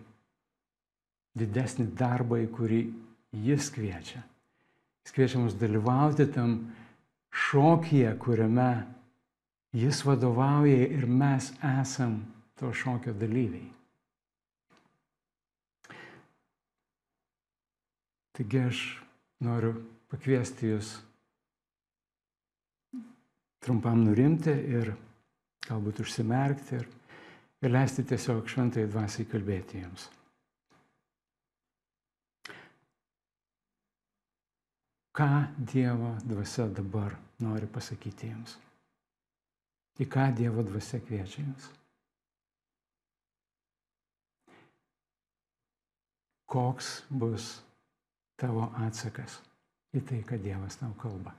[1.38, 2.80] didesnį darbą, į kurį
[3.46, 4.22] jis kviečia.
[5.06, 6.58] Jis kviečia mus dalyvauti tam
[7.36, 8.70] šokyje, kuriame
[9.76, 12.20] jis vadovauja ir mes esam
[12.56, 13.68] to šokio dalyviai.
[18.36, 18.80] Taigi aš
[19.44, 19.74] noriu
[20.12, 20.92] pakviesti jūs
[23.64, 24.92] trumpam nurimti ir
[25.66, 26.88] galbūt užsimerkti ir,
[27.64, 30.08] ir leisti tiesiog šventai dvasiai kalbėti jums.
[35.16, 38.56] Ką Dievo dvasia dabar nori pasakyti jums?
[40.00, 41.70] Į ką Dievo dvasia kviečia jums?
[46.46, 47.56] Koks bus
[48.40, 49.40] tavo atsakas
[49.96, 51.32] į tai, kad Dievas tau kalba.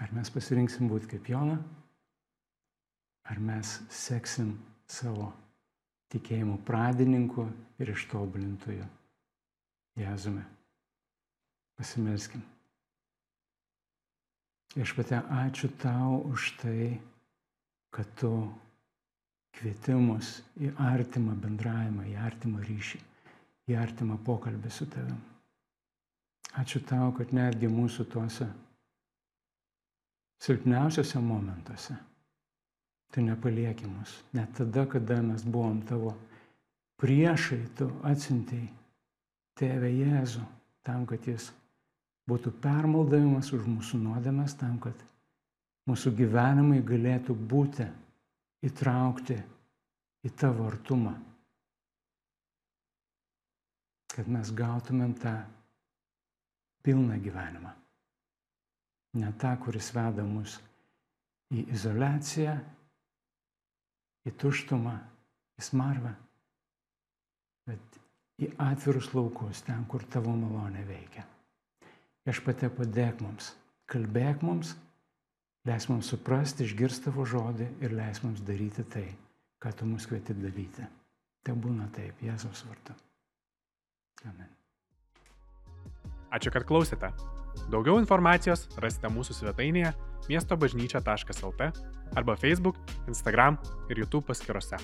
[0.00, 1.58] Ar mes pasirinksim būti kaip Jona,
[3.28, 4.54] ar mes seksim
[4.88, 5.28] savo
[6.10, 7.44] tikėjimo pradininku
[7.82, 8.86] ir ištobulintoju
[10.00, 10.46] Jėzumi.
[11.80, 12.42] Pasimelskim.
[14.76, 17.00] Viešpate, ačiū tau už tai,
[17.90, 18.30] kad tu
[19.56, 23.00] kvietimus į artimą bendravimą, į artimą ryšį,
[23.72, 25.18] į artimą pokalbį su tavim.
[26.60, 28.46] Ačiū tau, kad netgi mūsų tuose
[30.40, 31.96] silpniausiose momentuose
[33.10, 34.22] tu nepalieki mus.
[34.32, 36.14] Net tada, kada mes buvom tavo
[37.02, 38.70] priešai, tu atsintėjai
[39.58, 40.44] tėvę Jėzų
[40.86, 41.50] tam, kad jis
[42.30, 44.96] būtų permaldavimas už mūsų nuodėmes, tam, kad
[45.90, 47.86] mūsų gyvenimai galėtų būti
[48.66, 49.38] įtraukti
[50.26, 51.14] į tavo artumą.
[54.10, 55.34] Kad mes gautumėm tą
[56.84, 57.72] pilną gyvenimą.
[59.20, 60.58] Ne tą, kuris veda mus
[61.50, 62.54] į izolaciją,
[64.26, 64.94] į tuštumą,
[65.58, 66.12] į smarvę,
[67.66, 68.00] bet
[68.40, 71.26] į atvirus laukus, ten, kur tavo malonė veikia.
[72.28, 73.54] Aš pate padėk mums,
[73.88, 74.74] kalbėk mums
[75.68, 79.04] Leis mums suprasti, išgirsti tavo žodį ir leis mums daryti tai,
[79.60, 80.86] ką tu mus kvieti daryti.
[81.44, 82.96] Tai būna taip, Jėzaus vardu.
[84.28, 84.48] Amen.
[86.32, 87.10] Ačiū, kad klausėte.
[87.72, 89.92] Daugiau informacijos rasite mūsų svetainėje
[90.30, 91.68] miestobažnyčia.lt
[92.16, 93.60] arba Facebook, Instagram
[93.90, 94.80] ir YouTube paskiruose.